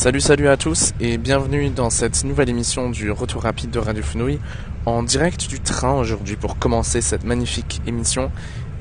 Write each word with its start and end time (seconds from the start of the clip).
Salut 0.00 0.22
salut 0.22 0.48
à 0.48 0.56
tous 0.56 0.94
et 0.98 1.18
bienvenue 1.18 1.68
dans 1.68 1.90
cette 1.90 2.24
nouvelle 2.24 2.48
émission 2.48 2.88
du 2.88 3.10
Retour 3.10 3.42
rapide 3.42 3.70
de 3.70 3.78
Radio 3.78 4.02
Fenouille 4.02 4.38
en 4.86 5.02
direct 5.02 5.46
du 5.46 5.60
train 5.60 5.92
aujourd'hui 5.92 6.36
pour 6.36 6.58
commencer 6.58 7.02
cette 7.02 7.22
magnifique 7.22 7.82
émission 7.86 8.32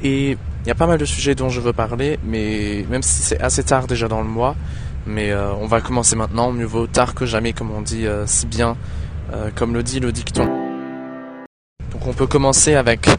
et 0.02 0.30
il 0.32 0.68
y 0.68 0.72
a 0.72 0.76
pas 0.76 0.88
mal 0.88 0.98
de 0.98 1.04
sujets 1.04 1.36
dont 1.36 1.50
je 1.50 1.60
veux 1.60 1.74
parler 1.74 2.18
mais 2.24 2.86
même 2.90 3.02
si 3.02 3.22
c'est 3.22 3.42
assez 3.42 3.64
tard 3.64 3.86
déjà 3.86 4.08
dans 4.08 4.22
le 4.22 4.30
mois 4.30 4.56
mais 5.06 5.32
euh, 5.32 5.52
on 5.56 5.66
va 5.66 5.82
commencer 5.82 6.16
maintenant, 6.16 6.54
mieux 6.54 6.64
vaut 6.64 6.88
tard 6.88 7.14
que 7.14 7.26
jamais 7.26 7.52
comme 7.52 7.72
on 7.72 7.82
dit 7.82 8.08
euh, 8.08 8.26
si 8.26 8.46
bien 8.46 8.78
euh, 9.34 9.50
comme 9.54 9.74
le 9.74 9.84
dit 9.84 10.00
le 10.00 10.14
dicton. 10.14 10.46
Donc 11.92 12.08
on 12.08 12.14
peut 12.14 12.28
commencer 12.28 12.76
avec 12.76 13.10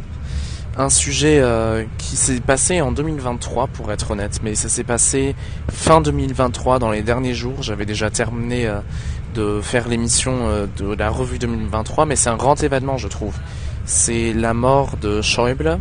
un 0.77 0.89
sujet 0.89 1.41
euh, 1.41 1.84
qui 1.98 2.16
s'est 2.16 2.41
passé 2.41 2.80
en 2.80 2.93
2023 2.93 3.66
pour 3.69 3.91
être 3.93 4.12
honnête, 4.12 4.41
mais 4.43 4.55
ça 4.55 4.69
s'est 4.69 4.84
passé 4.84 5.34
fin 5.70 6.00
2023 6.00 6.79
dans 6.79 6.91
les 6.91 7.02
derniers 7.02 7.34
jours. 7.34 7.62
J'avais 7.62 7.87
déjà 7.87 8.11
terminé 8.11 8.66
euh, 8.66 8.80
de 9.34 9.60
faire 9.60 9.88
l'émission 9.88 10.48
euh, 10.48 10.66
de 10.77 10.95
la 10.95 11.10
revue 11.10 11.38
2023, 11.38 12.06
mais 12.06 12.16
c'est 12.16 12.30
un 12.30 12.37
grand 12.37 12.62
événement 12.62 12.98
je 12.98 13.09
trouve. 13.09 13.34
C'est 13.84 14.33
la 14.33 14.55
mort 14.55 14.96
de 15.01 15.20
Schäuble, 15.20 15.80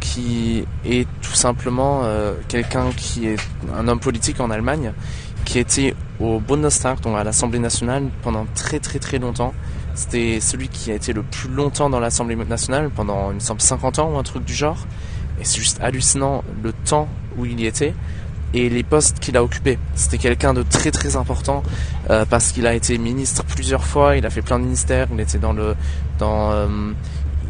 qui 0.00 0.64
est 0.84 1.06
tout 1.20 1.34
simplement 1.34 2.04
quelqu'un 2.48 2.90
qui 2.96 3.26
est 3.26 3.36
un 3.76 3.88
homme 3.88 3.98
politique 3.98 4.40
en 4.40 4.50
Allemagne, 4.50 4.92
qui 5.44 5.58
était 5.58 5.94
au 6.20 6.38
Bundestag, 6.38 7.00
donc 7.00 7.18
à 7.18 7.24
l'Assemblée 7.24 7.58
nationale, 7.58 8.04
pendant 8.22 8.46
très 8.54 8.78
très 8.78 9.00
très 9.00 9.18
longtemps. 9.18 9.52
C'était 9.96 10.40
celui 10.40 10.68
qui 10.68 10.92
a 10.92 10.94
été 10.94 11.14
le 11.14 11.22
plus 11.22 11.48
longtemps 11.48 11.88
dans 11.88 12.00
l'Assemblée 12.00 12.36
nationale, 12.36 12.90
pendant, 12.94 13.30
il 13.30 13.36
me 13.36 13.40
semble, 13.40 13.62
50 13.62 13.98
ans 13.98 14.12
ou 14.12 14.18
un 14.18 14.22
truc 14.22 14.44
du 14.44 14.54
genre. 14.54 14.86
Et 15.40 15.44
c'est 15.44 15.58
juste 15.58 15.80
hallucinant 15.80 16.44
le 16.62 16.72
temps 16.72 17.08
où 17.36 17.46
il 17.46 17.58
y 17.58 17.66
était 17.66 17.94
et 18.54 18.68
les 18.68 18.82
postes 18.82 19.18
qu'il 19.18 19.36
a 19.36 19.42
occupés. 19.42 19.78
C'était 19.94 20.18
quelqu'un 20.18 20.54
de 20.54 20.62
très 20.62 20.90
très 20.90 21.16
important 21.16 21.62
euh, 22.10 22.24
parce 22.28 22.52
qu'il 22.52 22.66
a 22.66 22.74
été 22.74 22.96
ministre 22.98 23.42
plusieurs 23.44 23.84
fois, 23.84 24.16
il 24.16 24.26
a 24.26 24.30
fait 24.30 24.42
plein 24.42 24.58
de 24.58 24.64
ministères, 24.64 25.08
il 25.12 25.20
était 25.20 25.38
dans 25.38 25.52
le... 25.52 25.74
Dans, 26.18 26.52
euh, 26.52 26.66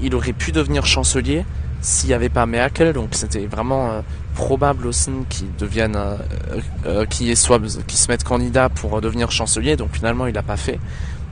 il 0.03 0.14
aurait 0.14 0.33
pu 0.33 0.53
devenir 0.53 0.84
chancelier 0.84 1.44
s'il 1.81 2.08
n'y 2.08 2.14
avait 2.14 2.28
pas 2.28 2.47
Merkel, 2.47 2.92
donc 2.92 3.10
c'était 3.12 3.47
vraiment 3.47 3.91
euh, 3.91 4.00
probable 4.34 4.86
aussi 4.86 5.10
qu'il 5.31 5.55
devienne, 5.56 5.97
qu'il 7.08 7.34
soit, 7.36 7.60
se 7.69 8.08
mette 8.08 8.25
candidat 8.25 8.69
pour 8.69 9.00
devenir 9.00 9.31
chancelier, 9.31 9.77
donc 9.77 9.91
finalement 9.92 10.27
il 10.27 10.34
l'a 10.34 10.42
pas 10.42 10.56
fait 10.56 10.78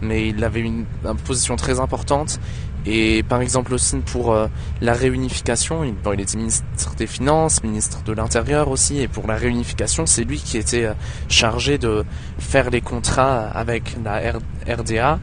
mais 0.02 0.28
il 0.28 0.42
avait 0.44 0.60
une, 0.60 0.84
position 1.24 1.56
très 1.56 1.80
importante. 1.80 2.40
Et 2.86 3.22
par 3.22 3.40
exemple 3.40 3.72
aussi 3.72 3.96
pour 3.96 4.32
euh, 4.32 4.46
la 4.82 4.92
réunification, 4.92 5.84
il, 5.84 6.20
était 6.20 6.36
ministre 6.36 6.94
des 6.96 7.06
Finances, 7.06 7.62
ministre 7.62 8.02
de 8.04 8.12
l'Intérieur 8.12 8.68
aussi, 8.68 9.00
et 9.00 9.08
pour 9.08 9.26
la 9.26 9.36
réunification, 9.36 10.04
c'est 10.04 10.24
lui 10.24 10.38
qui 10.38 10.58
était 10.58 10.84
euh, 10.84 10.94
chargé 11.28 11.78
de 11.78 12.04
faire 12.38 12.68
les 12.68 12.82
contrats 12.82 13.46
avec 13.46 13.96
la 14.04 14.34
RDA. 14.68 15.18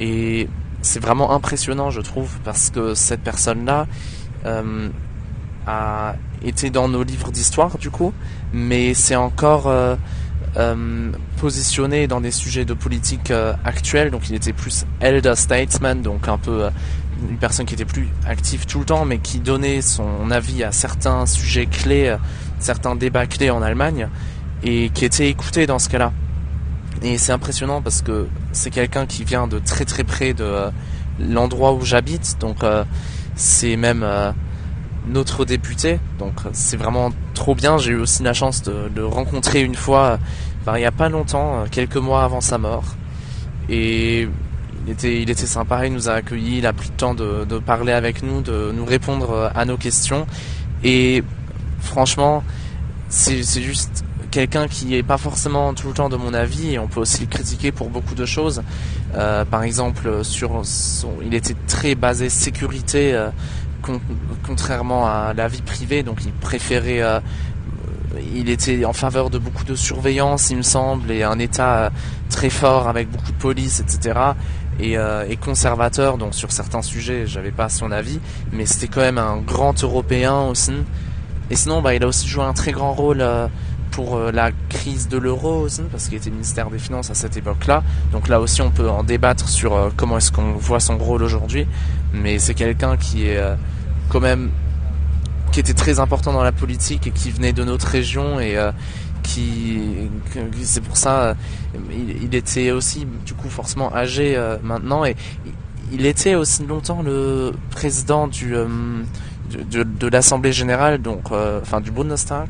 Et 0.00 0.48
c'est 0.82 1.00
vraiment 1.00 1.30
impressionnant, 1.32 1.90
je 1.90 2.00
trouve, 2.00 2.38
parce 2.44 2.70
que 2.70 2.94
cette 2.94 3.20
personne-là 3.20 3.86
euh, 4.44 4.88
a 5.68 6.16
été 6.42 6.70
dans 6.70 6.88
nos 6.88 7.04
livres 7.04 7.30
d'histoire, 7.30 7.78
du 7.78 7.90
coup, 7.90 8.12
mais 8.52 8.94
c'est 8.94 9.16
encore 9.16 9.70
euh, 10.56 11.12
positionné 11.38 12.06
dans 12.06 12.20
des 12.20 12.30
sujets 12.30 12.64
de 12.64 12.74
politique 12.74 13.30
euh, 13.30 13.52
actuelle, 13.64 14.10
donc 14.10 14.28
il 14.28 14.34
était 14.34 14.52
plus 14.52 14.86
elder 15.00 15.34
statesman, 15.36 16.02
donc 16.02 16.28
un 16.28 16.38
peu 16.38 16.64
euh, 16.64 16.70
une 17.28 17.36
personne 17.36 17.66
qui 17.66 17.74
était 17.74 17.84
plus 17.84 18.08
active 18.26 18.66
tout 18.66 18.78
le 18.78 18.84
temps, 18.84 19.04
mais 19.04 19.18
qui 19.18 19.38
donnait 19.40 19.82
son 19.82 20.30
avis 20.30 20.64
à 20.64 20.72
certains 20.72 21.26
sujets 21.26 21.66
clés, 21.66 22.08
euh, 22.08 22.16
certains 22.58 22.96
débats 22.96 23.26
clés 23.26 23.50
en 23.50 23.62
Allemagne, 23.62 24.08
et 24.62 24.90
qui 24.90 25.04
était 25.04 25.28
écouté 25.28 25.66
dans 25.66 25.78
ce 25.78 25.88
cas-là. 25.88 26.12
Et 27.02 27.18
c'est 27.18 27.32
impressionnant 27.32 27.82
parce 27.82 28.00
que 28.00 28.26
c'est 28.52 28.70
quelqu'un 28.70 29.04
qui 29.04 29.24
vient 29.24 29.46
de 29.46 29.58
très 29.58 29.84
très 29.84 30.04
près 30.04 30.32
de 30.32 30.70
l'endroit 31.20 31.74
où 31.74 31.82
j'habite, 31.82 32.38
donc 32.40 32.64
c'est 33.34 33.76
même 33.76 34.02
notre 35.06 35.44
député. 35.44 35.98
Donc 36.18 36.34
c'est 36.52 36.76
vraiment 36.76 37.10
trop 37.34 37.54
bien. 37.54 37.78
J'ai 37.78 37.92
eu 37.92 37.96
aussi 37.96 38.22
la 38.22 38.32
chance 38.32 38.62
de 38.62 38.90
le 38.94 39.06
rencontrer 39.06 39.62
une 39.62 39.74
fois, 39.74 40.18
ben, 40.64 40.76
il 40.76 40.80
n'y 40.80 40.86
a 40.86 40.92
pas 40.92 41.08
longtemps, 41.08 41.64
quelques 41.70 41.96
mois 41.96 42.24
avant 42.24 42.40
sa 42.40 42.58
mort. 42.58 42.84
Et 43.68 44.28
il 44.86 44.92
était, 44.92 45.20
il 45.22 45.30
était 45.30 45.46
sympa, 45.46 45.86
il 45.86 45.92
nous 45.92 46.08
a 46.08 46.14
accueillis, 46.14 46.58
il 46.58 46.66
a 46.66 46.72
pris 46.72 46.88
le 46.88 46.96
temps 46.96 47.14
de, 47.14 47.58
parler 47.58 47.92
avec 47.92 48.22
nous, 48.22 48.40
de 48.40 48.72
nous 48.74 48.84
répondre 48.84 49.50
à 49.54 49.64
nos 49.64 49.76
questions. 49.76 50.26
Et 50.84 51.24
franchement, 51.80 52.44
c'est 53.08 53.42
juste 53.42 54.04
quelqu'un 54.30 54.68
qui 54.68 54.94
est 54.94 55.02
pas 55.02 55.18
forcément 55.18 55.72
tout 55.72 55.88
le 55.88 55.94
temps 55.94 56.08
de 56.08 56.16
mon 56.16 56.34
avis 56.34 56.74
et 56.74 56.78
on 56.78 56.88
peut 56.88 57.00
aussi 57.00 57.22
le 57.22 57.26
critiquer 57.26 57.72
pour 57.72 57.88
beaucoup 57.88 58.14
de 58.14 58.26
choses. 58.26 58.62
Euh, 59.14 59.44
par 59.44 59.62
exemple, 59.62 60.24
sur 60.24 60.62
il 61.22 61.34
était 61.34 61.56
très 61.66 61.94
basé 61.94 62.28
sécurité, 62.28 63.14
euh, 63.14 63.30
con, 63.86 64.00
contrairement 64.46 65.06
à 65.06 65.32
la 65.34 65.48
vie 65.48 65.62
privée, 65.62 66.02
donc 66.02 66.24
il 66.24 66.32
préférait. 66.32 67.02
Euh, 67.02 67.20
il 68.34 68.48
était 68.48 68.84
en 68.86 68.94
faveur 68.94 69.28
de 69.28 69.38
beaucoup 69.38 69.64
de 69.64 69.74
surveillance, 69.74 70.50
il 70.50 70.56
me 70.56 70.62
semble, 70.62 71.10
et 71.10 71.22
un 71.22 71.38
État 71.38 71.92
très 72.30 72.48
fort 72.50 72.88
avec 72.88 73.10
beaucoup 73.10 73.30
de 73.30 73.36
police, 73.36 73.80
etc. 73.80 74.18
Et, 74.80 74.96
euh, 74.96 75.26
et 75.28 75.36
conservateur, 75.36 76.16
donc 76.16 76.34
sur 76.34 76.50
certains 76.50 76.82
sujets, 76.82 77.26
j'avais 77.26 77.50
pas 77.50 77.68
son 77.68 77.90
avis, 77.90 78.18
mais 78.52 78.64
c'était 78.64 78.88
quand 78.88 79.00
même 79.00 79.18
un 79.18 79.36
grand 79.38 79.82
Européen 79.82 80.40
aussi. 80.42 80.72
Et 81.50 81.56
sinon, 81.56 81.82
bah, 81.82 81.94
il 81.94 82.02
a 82.02 82.06
aussi 82.06 82.26
joué 82.26 82.44
un 82.44 82.54
très 82.54 82.72
grand 82.72 82.92
rôle 82.92 83.20
euh, 83.20 83.48
pour 83.96 84.16
euh, 84.16 84.30
la 84.30 84.50
crise 84.68 85.08
de 85.08 85.16
l'euro 85.16 85.62
aussi, 85.62 85.80
parce 85.90 86.08
qu'il 86.08 86.18
était 86.18 86.28
ministère 86.28 86.68
des 86.68 86.78
Finances 86.78 87.10
à 87.10 87.14
cette 87.14 87.38
époque-là. 87.38 87.82
Donc 88.12 88.28
là 88.28 88.40
aussi, 88.40 88.60
on 88.60 88.70
peut 88.70 88.90
en 88.90 89.02
débattre 89.02 89.48
sur 89.48 89.74
euh, 89.74 89.88
comment 89.96 90.18
est-ce 90.18 90.30
qu'on 90.30 90.52
voit 90.52 90.80
son 90.80 90.98
rôle 90.98 91.22
aujourd'hui. 91.22 91.66
Mais 92.12 92.38
c'est 92.38 92.52
quelqu'un 92.52 92.98
qui 92.98 93.26
est 93.26 93.38
euh, 93.38 93.54
quand 94.08 94.20
même 94.20 94.50
qui 95.52 95.60
était 95.60 95.74
très 95.74 96.00
important 96.00 96.32
dans 96.32 96.42
la 96.42 96.52
politique 96.52 97.06
et 97.06 97.10
qui 97.10 97.30
venait 97.30 97.52
de 97.52 97.64
notre 97.64 97.86
région 97.86 98.40
et 98.40 98.56
euh, 98.56 98.72
qui 99.22 99.78
c'est 100.62 100.82
pour 100.82 100.96
ça 100.96 101.34
il, 101.90 102.22
il, 102.22 102.34
était 102.34 102.70
aussi 102.70 103.06
du 103.24 103.34
coup 103.34 103.48
forcément 103.48 103.94
âgé 103.94 104.36
euh, 104.36 104.56
maintenant. 104.62 105.04
Et 105.04 105.16
il 105.92 106.04
était 106.04 106.34
aussi 106.34 106.64
longtemps 106.66 107.02
le 107.02 107.52
président 107.70 108.28
du 108.28 108.54
euh, 108.54 108.66
de, 109.70 109.82
de 109.84 110.06
l'Assemblée 110.08 110.52
générale 110.52 111.00
donc 111.00 111.30
enfin 111.32 111.80
du 111.80 111.90
Bundestag. 111.90 112.48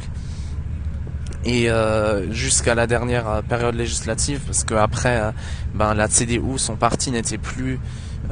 Et 1.47 1.71
euh, 1.71 2.31
jusqu'à 2.33 2.75
la 2.75 2.89
dernière 2.89 3.41
période 3.49 3.77
législative 3.77 4.41
parce 4.45 4.65
que 4.65 4.75
après 4.75 5.21
euh, 5.21 5.31
ben 5.77 5.95
la 5.95 6.09
CDU 6.09 6.59
son 6.59 6.75
parti 6.75 7.13
n'était 7.13 7.39
plus 7.39 7.79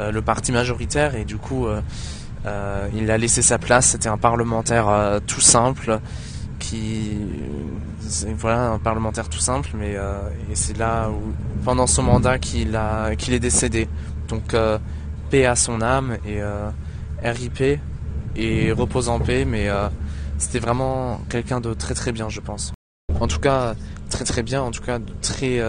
euh, 0.00 0.10
le 0.10 0.20
parti 0.20 0.50
majoritaire. 0.50 1.14
Et 1.14 1.24
du 1.24 1.36
coup 1.36 1.68
euh, 2.46 2.88
il 2.94 3.10
a 3.10 3.16
laissé 3.16 3.42
sa 3.42 3.58
place, 3.58 3.86
c'était 3.90 4.08
un 4.08 4.18
parlementaire 4.18 4.88
euh, 4.88 5.18
tout 5.26 5.40
simple 5.40 6.00
qui 6.58 7.18
voilà 8.36 8.68
un 8.68 8.78
parlementaire 8.78 9.28
tout 9.28 9.38
simple 9.38 9.70
mais 9.74 9.96
euh, 9.96 10.18
c'est 10.52 10.76
là 10.76 11.08
où 11.08 11.32
pendant 11.64 11.86
son 11.86 12.02
mandat 12.02 12.38
qu'il 12.38 12.74
est 12.74 13.40
décédé. 13.40 13.88
Donc 14.28 14.54
paix 15.30 15.46
à 15.46 15.56
son 15.56 15.80
âme 15.82 16.16
et 16.26 16.40
RIP 17.22 17.80
et 18.36 18.72
repose 18.72 19.08
en 19.08 19.20
paix 19.20 19.44
mais 19.44 19.68
c'était 20.38 20.58
vraiment 20.58 21.20
quelqu'un 21.28 21.60
de 21.60 21.74
très 21.74 21.94
très 21.94 22.12
bien 22.12 22.28
je 22.28 22.40
pense. 22.40 22.72
En 23.20 23.26
tout 23.26 23.40
cas 23.40 23.74
très 24.10 24.24
très 24.24 24.42
bien, 24.42 24.62
en 24.62 24.70
tout 24.70 24.82
cas 24.82 24.98
très 25.22 25.60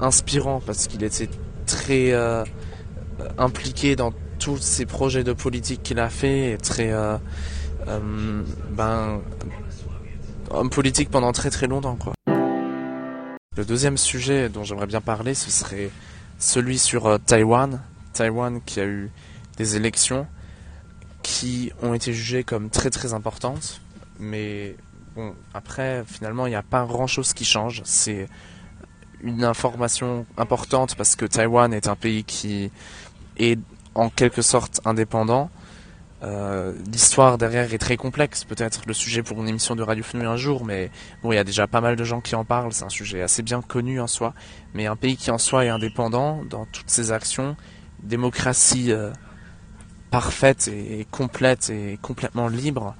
inspirant 0.00 0.60
parce 0.64 0.86
qu'il 0.86 1.02
était 1.04 1.28
très 1.66 2.12
impliqué 3.38 3.94
dans 3.94 4.12
tous 4.42 4.58
ces 4.58 4.86
projets 4.86 5.22
de 5.22 5.32
politique 5.32 5.84
qu'il 5.84 6.00
a 6.00 6.10
fait 6.10 6.58
très 6.60 6.90
euh, 6.90 7.16
euh, 7.86 8.42
ben 8.70 9.20
homme 10.50 10.68
politique 10.68 11.10
pendant 11.10 11.30
très 11.30 11.48
très 11.48 11.68
longtemps 11.68 11.94
quoi. 11.94 12.12
Le 13.56 13.64
deuxième 13.64 13.96
sujet 13.96 14.48
dont 14.48 14.64
j'aimerais 14.64 14.88
bien 14.88 15.00
parler 15.00 15.34
ce 15.34 15.48
serait 15.48 15.90
celui 16.40 16.80
sur 16.80 17.06
euh, 17.06 17.18
Taïwan. 17.18 17.80
Taïwan 18.14 18.60
qui 18.66 18.80
a 18.80 18.84
eu 18.84 19.12
des 19.58 19.76
élections 19.76 20.26
qui 21.22 21.70
ont 21.80 21.94
été 21.94 22.12
jugées 22.12 22.42
comme 22.42 22.68
très 22.68 22.90
très 22.90 23.14
importantes 23.14 23.80
mais 24.18 24.74
bon 25.14 25.36
après 25.54 26.02
finalement 26.04 26.46
il 26.46 26.50
n'y 26.50 26.56
a 26.56 26.64
pas 26.64 26.84
grand 26.84 27.06
chose 27.06 27.32
qui 27.32 27.44
change 27.44 27.82
c'est 27.84 28.28
une 29.22 29.44
information 29.44 30.26
importante 30.36 30.96
parce 30.96 31.14
que 31.14 31.26
Taïwan 31.26 31.72
est 31.72 31.86
un 31.86 31.94
pays 31.94 32.24
qui 32.24 32.72
est 33.36 33.56
en 33.94 34.08
quelque 34.08 34.42
sorte 34.42 34.80
indépendant. 34.84 35.50
Euh, 36.22 36.72
L'histoire 36.90 37.36
derrière 37.36 37.72
est 37.74 37.78
très 37.78 37.96
complexe, 37.96 38.44
peut-être 38.44 38.82
le 38.86 38.94
sujet 38.94 39.22
pour 39.22 39.40
une 39.40 39.48
émission 39.48 39.74
de 39.74 39.82
Radio 39.82 40.04
Fenouille 40.04 40.26
un 40.26 40.36
jour, 40.36 40.64
mais 40.64 40.90
bon, 41.22 41.32
il 41.32 41.34
y 41.34 41.38
a 41.38 41.44
déjà 41.44 41.66
pas 41.66 41.80
mal 41.80 41.96
de 41.96 42.04
gens 42.04 42.20
qui 42.20 42.36
en 42.36 42.44
parlent, 42.44 42.72
c'est 42.72 42.84
un 42.84 42.88
sujet 42.90 43.22
assez 43.22 43.42
bien 43.42 43.60
connu 43.60 44.00
en 44.00 44.06
soi, 44.06 44.32
mais 44.72 44.86
un 44.86 44.94
pays 44.94 45.16
qui 45.16 45.32
en 45.32 45.38
soi 45.38 45.64
est 45.64 45.68
indépendant 45.68 46.44
dans 46.48 46.64
toutes 46.66 46.90
ses 46.90 47.10
actions, 47.10 47.56
démocratie 48.04 48.92
euh, 48.92 49.10
parfaite 50.12 50.68
et, 50.68 51.06
complète 51.10 51.70
et 51.70 51.98
complètement 52.00 52.46
libre. 52.46 52.94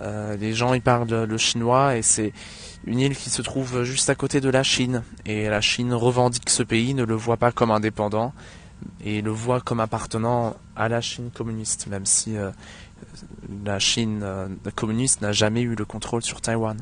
Euh, 0.00 0.36
les 0.36 0.52
gens 0.52 0.74
ils 0.74 0.82
parlent 0.82 1.24
le 1.24 1.38
chinois 1.38 1.96
et 1.96 2.02
c'est 2.02 2.32
une 2.86 3.00
île 3.00 3.16
qui 3.16 3.30
se 3.30 3.42
trouve 3.42 3.82
juste 3.82 4.10
à 4.10 4.14
côté 4.14 4.40
de 4.40 4.48
la 4.48 4.62
Chine. 4.62 5.02
Et 5.26 5.48
la 5.48 5.60
Chine 5.60 5.92
revendique 5.92 6.50
ce 6.50 6.62
pays, 6.62 6.94
ne 6.94 7.04
le 7.04 7.14
voit 7.14 7.36
pas 7.36 7.50
comme 7.50 7.70
indépendant, 7.70 8.32
et 9.04 9.22
le 9.22 9.30
voit 9.30 9.60
comme 9.60 9.80
appartenant 9.80 10.56
à 10.76 10.88
la 10.88 11.00
Chine 11.00 11.30
communiste, 11.32 11.86
même 11.86 12.06
si 12.06 12.36
euh, 12.36 12.50
la 13.64 13.78
Chine 13.78 14.20
euh, 14.22 14.48
communiste 14.74 15.20
n'a 15.20 15.32
jamais 15.32 15.62
eu 15.62 15.74
le 15.74 15.84
contrôle 15.84 16.22
sur 16.22 16.40
Taïwan. 16.40 16.78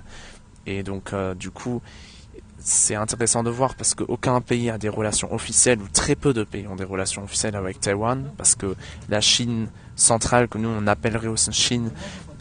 Et 0.67 0.83
donc, 0.83 1.13
euh, 1.13 1.35
du 1.35 1.51
coup, 1.51 1.83
c'est 2.59 2.95
intéressant 2.95 3.43
de 3.43 3.51
voir 3.51 3.75
parce 3.75 3.95
qu'aucun 3.95 4.41
pays 4.41 4.71
a 4.71 4.79
des 4.79 4.89
relations 4.89 5.33
officielles, 5.35 5.81
ou 5.81 5.89
très 5.89 6.15
peu 6.15 6.33
de 6.33 6.45
pays 6.45 6.67
ont 6.69 6.77
des 6.77 6.85
relations 6.85 7.25
officielles 7.25 7.57
avec 7.57 7.81
Taïwan, 7.81 8.31
parce 8.37 8.55
que 8.55 8.77
la 9.09 9.21
Chine 9.21 9.69
centrale, 9.97 10.49
que 10.49 10.59
nous 10.59 10.69
on 10.69 10.87
appellerait 10.87 11.29
aussi 11.29 11.53
Chine, 11.53 11.91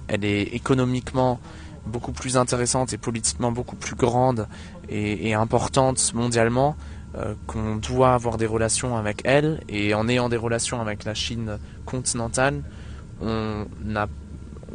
elle 0.07 0.25
est 0.25 0.43
économiquement 0.43 1.39
beaucoup 1.85 2.11
plus 2.11 2.37
intéressante 2.37 2.93
et 2.93 2.97
politiquement 2.97 3.51
beaucoup 3.51 3.75
plus 3.75 3.95
grande 3.95 4.47
et, 4.89 5.33
importante 5.33 6.13
mondialement 6.13 6.75
euh, 7.17 7.33
qu'on 7.47 7.75
doit 7.75 8.13
avoir 8.13 8.37
des 8.37 8.45
relations 8.45 8.97
avec 8.97 9.21
elle 9.25 9.61
et 9.69 9.93
en 9.93 10.07
ayant 10.07 10.29
des 10.29 10.37
relations 10.37 10.81
avec 10.81 11.03
la 11.03 11.13
Chine 11.13 11.57
continentale 11.85 12.61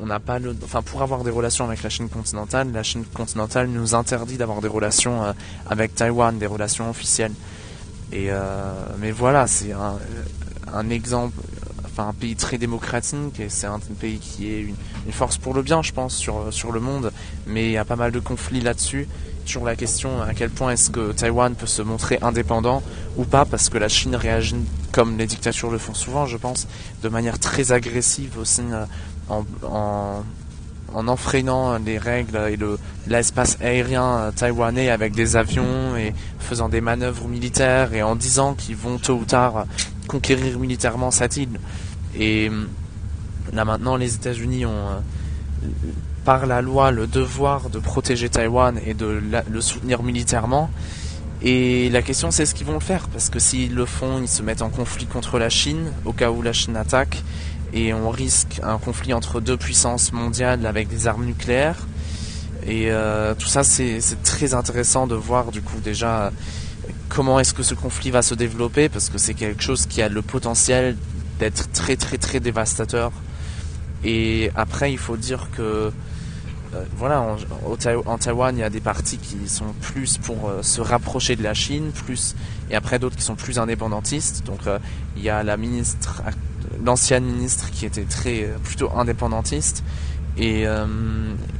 on 0.00 0.06
n'a 0.06 0.20
pas 0.20 0.38
enfin 0.62 0.82
pour 0.82 1.02
avoir 1.02 1.24
des 1.24 1.30
relations 1.30 1.64
avec 1.64 1.82
la 1.82 1.90
Chine 1.90 2.08
continentale, 2.08 2.70
la 2.72 2.82
Chine 2.82 3.04
continentale 3.14 3.68
nous 3.68 3.94
interdit 3.94 4.36
d'avoir 4.36 4.60
des 4.60 4.68
relations 4.68 5.24
euh, 5.24 5.32
avec 5.68 5.94
Taïwan, 5.94 6.38
des 6.38 6.46
relations 6.46 6.90
officielles. 6.90 7.32
Et 8.12 8.30
euh, 8.30 8.72
mais 8.98 9.10
voilà, 9.10 9.46
c'est 9.46 9.72
un, 9.72 9.98
un, 10.72 10.90
exemple, 10.90 11.40
enfin 11.84 12.08
un 12.08 12.12
pays 12.12 12.36
très 12.36 12.58
démocratique 12.58 13.40
et 13.40 13.48
c'est 13.48 13.66
un 13.66 13.80
pays 13.98 14.18
qui 14.18 14.52
est 14.52 14.60
une, 14.60 14.76
une, 15.06 15.12
force 15.12 15.38
pour 15.38 15.54
le 15.54 15.62
bien, 15.62 15.82
je 15.82 15.92
pense, 15.92 16.14
sur 16.14 16.52
sur 16.52 16.72
le 16.72 16.80
monde. 16.80 17.12
Mais 17.46 17.66
il 17.66 17.72
y 17.72 17.78
a 17.78 17.84
pas 17.84 17.96
mal 17.96 18.12
de 18.12 18.20
conflits 18.20 18.60
là-dessus 18.60 19.08
sur 19.48 19.64
la 19.64 19.76
question 19.76 20.20
à 20.22 20.34
quel 20.34 20.50
point 20.50 20.72
est-ce 20.72 20.90
que 20.90 21.12
Taïwan 21.12 21.54
peut 21.54 21.66
se 21.66 21.82
montrer 21.82 22.18
indépendant 22.22 22.82
ou 23.16 23.24
pas, 23.24 23.44
parce 23.44 23.68
que 23.68 23.78
la 23.78 23.88
Chine 23.88 24.16
réagit 24.16 24.56
comme 24.92 25.18
les 25.18 25.26
dictatures 25.26 25.70
le 25.70 25.78
font 25.78 25.94
souvent, 25.94 26.26
je 26.26 26.36
pense, 26.36 26.66
de 27.02 27.08
manière 27.08 27.38
très 27.38 27.72
agressive 27.72 28.38
aussi 28.38 28.62
euh, 28.70 28.84
en, 29.28 29.44
en, 29.62 30.24
en 30.94 31.08
enfreignant 31.08 31.78
les 31.78 31.98
règles 31.98 32.36
et 32.48 32.56
le 32.56 32.78
l'espace 33.06 33.58
aérien 33.60 34.18
euh, 34.18 34.30
taïwanais 34.32 34.90
avec 34.90 35.14
des 35.14 35.36
avions 35.36 35.96
et 35.96 36.14
faisant 36.38 36.68
des 36.68 36.80
manœuvres 36.80 37.28
militaires 37.28 37.92
et 37.94 38.02
en 38.02 38.16
disant 38.16 38.54
qu'ils 38.54 38.76
vont 38.76 38.98
tôt 38.98 39.16
ou 39.16 39.24
tard 39.24 39.66
conquérir 40.08 40.58
militairement 40.58 41.10
cette 41.10 41.36
île. 41.36 41.60
Et 42.18 42.50
là 43.52 43.64
maintenant, 43.64 43.96
les 43.96 44.14
États-Unis 44.14 44.64
ont 44.66 44.70
euh, 44.70 45.68
par 46.26 46.44
la 46.46 46.60
loi 46.60 46.90
le 46.90 47.06
devoir 47.06 47.70
de 47.70 47.78
protéger 47.78 48.28
Taïwan 48.28 48.80
et 48.84 48.94
de 48.94 49.22
le 49.48 49.60
soutenir 49.60 50.02
militairement. 50.02 50.68
Et 51.40 51.88
la 51.90 52.02
question 52.02 52.32
c'est 52.32 52.44
ce 52.44 52.54
qu'ils 52.54 52.66
vont 52.66 52.74
le 52.74 52.80
faire, 52.80 53.06
parce 53.08 53.30
que 53.30 53.38
s'ils 53.38 53.74
le 53.74 53.86
font, 53.86 54.20
ils 54.20 54.28
se 54.28 54.42
mettent 54.42 54.62
en 54.62 54.68
conflit 54.68 55.06
contre 55.06 55.38
la 55.38 55.48
Chine, 55.48 55.92
au 56.04 56.12
cas 56.12 56.30
où 56.32 56.42
la 56.42 56.52
Chine 56.52 56.76
attaque, 56.76 57.22
et 57.72 57.94
on 57.94 58.10
risque 58.10 58.60
un 58.64 58.78
conflit 58.78 59.14
entre 59.14 59.40
deux 59.40 59.56
puissances 59.56 60.12
mondiales 60.12 60.66
avec 60.66 60.88
des 60.88 61.06
armes 61.06 61.26
nucléaires. 61.26 61.86
Et 62.66 62.90
euh, 62.90 63.34
tout 63.34 63.46
ça 63.46 63.62
c'est 63.62 64.00
très 64.24 64.52
intéressant 64.52 65.06
de 65.06 65.14
voir 65.14 65.52
du 65.52 65.62
coup 65.62 65.78
déjà 65.78 66.32
comment 67.08 67.38
est-ce 67.38 67.54
que 67.54 67.62
ce 67.62 67.74
conflit 67.74 68.10
va 68.10 68.22
se 68.22 68.34
développer, 68.34 68.88
parce 68.88 69.10
que 69.10 69.18
c'est 69.18 69.34
quelque 69.34 69.62
chose 69.62 69.86
qui 69.86 70.02
a 70.02 70.08
le 70.08 70.22
potentiel 70.22 70.96
d'être 71.38 71.70
très 71.70 71.94
très 71.94 72.18
très 72.18 72.40
dévastateur. 72.40 73.12
Et 74.02 74.50
après 74.56 74.90
il 74.90 74.98
faut 74.98 75.16
dire 75.16 75.48
que 75.56 75.92
voilà, 76.96 77.36
en, 77.64 78.16
Taïwan, 78.18 78.56
il 78.56 78.60
y 78.60 78.62
a 78.62 78.70
des 78.70 78.80
partis 78.80 79.18
qui 79.18 79.48
sont 79.48 79.72
plus 79.80 80.18
pour 80.18 80.48
euh, 80.48 80.62
se 80.62 80.80
rapprocher 80.80 81.36
de 81.36 81.42
la 81.42 81.54
Chine, 81.54 81.90
plus 81.92 82.34
et 82.70 82.74
après 82.74 82.98
d'autres 82.98 83.16
qui 83.16 83.22
sont 83.22 83.34
plus 83.34 83.58
indépendantistes. 83.58 84.44
Donc 84.46 84.66
euh, 84.66 84.78
il 85.16 85.22
y 85.22 85.30
a 85.30 85.42
la 85.42 85.56
ministre, 85.56 86.22
l'ancienne 86.84 87.24
ministre 87.24 87.70
qui 87.70 87.86
était 87.86 88.04
très 88.04 88.48
plutôt 88.64 88.90
indépendantiste 88.96 89.82
et, 90.38 90.66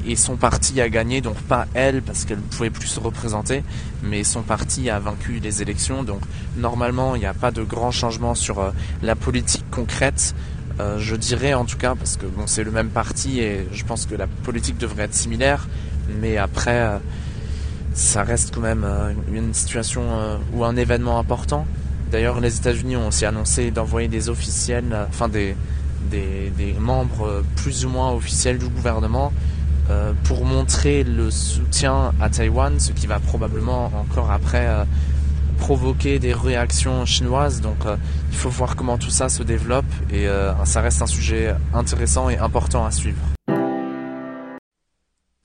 et 0.07 0.17
son 0.17 0.37
parti 0.37 0.83
a 0.83 0.91
gagné, 0.91 1.23
donc 1.23 1.37
pas 1.37 1.67
elle 1.73 2.03
parce 2.03 2.27
qu'elle 2.27 2.37
ne 2.37 2.43
pouvait 2.43 2.69
plus 2.69 2.89
se 2.89 3.01
représenter, 3.01 3.65
mais 4.03 4.23
son 4.23 4.43
parti 4.43 4.91
a 4.91 4.99
vaincu 4.99 5.41
les 5.43 5.63
élections. 5.63 6.03
Donc 6.03 6.21
normalement, 6.59 7.15
il 7.15 7.21
n'y 7.21 7.27
a 7.27 7.33
pas 7.33 7.51
de 7.51 7.63
grands 7.63 7.91
changements 7.91 8.35
sur 8.35 8.71
la 9.03 9.17
politique 9.17 9.65
concrète 9.71 10.35
euh, 10.79 10.99
je 10.99 11.17
dirais 11.17 11.55
en 11.55 11.65
tout 11.65 11.79
cas, 11.79 11.95
parce 11.95 12.17
que 12.17 12.27
bon, 12.27 12.47
c'est 12.47 12.65
le 12.65 12.71
même 12.71 12.91
parti 12.91 13.41
et 13.41 13.67
je 13.73 13.85
pense 13.85 14.07
que 14.07 14.15
la 14.15 14.27
politique 14.27 14.77
devrait 14.77 15.05
être 15.05 15.15
similaire, 15.15 15.69
mais 16.21 16.37
après, 16.37 16.81
euh, 16.81 16.99
ça 17.95 18.23
reste 18.23 18.55
quand 18.55 18.61
même 18.61 18.85
euh, 18.85 19.13
une 19.33 19.55
situation 19.55 20.03
ou 20.53 20.65
un 20.65 20.77
événement 20.77 21.19
important. 21.19 21.67
D'ailleurs, 22.11 22.41
les 22.41 22.59
États-Unis 22.59 22.97
ont 22.97 23.09
aussi 23.09 23.25
annoncé 23.25 23.71
d'envoyer 23.71 24.09
des 24.09 24.29
officiels, 24.29 24.95
enfin 25.09 25.29
des, 25.29 25.57
des, 26.11 26.53
des, 26.57 26.75
membres 26.75 27.43
plus 27.57 27.85
ou 27.85 27.89
moins 27.89 28.13
officiels 28.13 28.59
du 28.59 28.69
gouvernement 28.69 29.33
pour 30.25 30.45
montrer 30.45 31.05
le 31.05 31.31
soutien 31.31 32.13
à 32.21 32.29
Taïwan, 32.29 32.79
ce 32.79 32.93
qui 32.93 33.07
va 33.07 33.19
probablement 33.19 33.87
encore 33.87 34.31
après 34.31 34.69
provoquer 35.57 36.19
des 36.19 36.33
réactions 36.33 37.05
chinoises. 37.05 37.61
Donc 37.61 37.87
euh, 37.87 37.97
il 38.31 38.37
faut 38.37 38.49
voir 38.49 38.77
comment 38.77 38.99
tout 38.99 39.11
ça 39.11 39.29
se 39.29 39.43
développe 39.43 39.85
et 40.13 40.29
euh, 40.29 40.53
ça 40.65 40.81
reste 40.81 41.03
un 41.03 41.07
sujet 41.07 41.55
intéressant 41.75 42.31
et 42.31 42.39
important 42.39 42.85
à 42.85 42.91
suivre. 42.91 43.19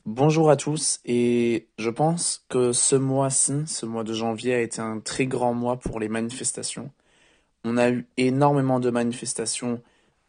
Bonjour 0.05 0.49
à 0.49 0.55
tous 0.55 0.99
et 1.05 1.67
je 1.77 1.89
pense 1.89 2.45
que 2.49 2.73
ce 2.73 2.95
mois-ci, 2.95 3.63
ce 3.65 3.85
mois 3.85 4.03
de 4.03 4.13
janvier 4.13 4.53
a 4.53 4.59
été 4.59 4.81
un 4.81 4.99
très 4.99 5.25
grand 5.25 5.53
mois 5.53 5.77
pour 5.77 5.99
les 5.99 6.09
manifestations. 6.09 6.91
On 7.63 7.77
a 7.77 7.89
eu 7.89 8.05
énormément 8.17 8.79
de 8.79 8.89
manifestations 8.89 9.81